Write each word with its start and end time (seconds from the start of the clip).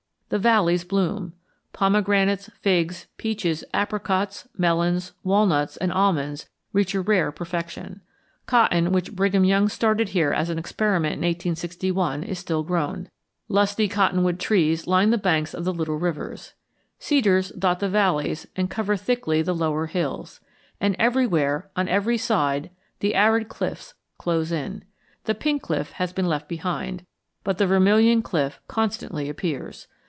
The 0.29 0.39
valleys 0.39 0.85
bloom. 0.85 1.33
Pomegranates, 1.73 2.49
figs, 2.61 3.07
peaches, 3.17 3.65
apricots, 3.73 4.47
melons, 4.57 5.11
walnuts, 5.25 5.75
and 5.75 5.91
almonds 5.91 6.47
reach 6.71 6.95
a 6.95 7.01
rare 7.01 7.33
perfection. 7.33 7.99
Cotton, 8.45 8.93
which 8.93 9.11
Brigham 9.11 9.43
Young 9.43 9.67
started 9.67 10.07
here 10.15 10.31
as 10.31 10.49
an 10.49 10.57
experiment 10.57 11.15
in 11.15 11.19
1861, 11.23 12.23
is 12.23 12.39
still 12.39 12.63
grown. 12.63 13.09
Lusty 13.49 13.89
cottonwood 13.89 14.39
trees 14.39 14.87
line 14.87 15.09
the 15.09 15.17
banks 15.17 15.53
of 15.53 15.65
the 15.65 15.73
little 15.73 15.97
rivers. 15.97 16.53
Cedars 16.97 17.49
dot 17.49 17.81
the 17.81 17.89
valleys 17.89 18.47
and 18.55 18.69
cover 18.69 18.95
thickly 18.95 19.41
the 19.41 19.53
lower 19.53 19.87
hills. 19.87 20.39
And 20.79 20.95
everywhere, 20.97 21.69
on 21.75 21.89
every 21.89 22.17
side, 22.17 22.69
the 23.01 23.15
arid 23.15 23.49
cliffs 23.49 23.95
close 24.17 24.53
in. 24.53 24.85
The 25.25 25.35
Pink 25.35 25.61
Cliff 25.63 25.91
has 25.91 26.13
been 26.13 26.25
left 26.27 26.47
behind, 26.47 27.05
but 27.43 27.57
the 27.57 27.67
Vermilion 27.67 28.21
Cliff 28.21 28.61
constantly 28.69 29.27
appears. 29.27 29.87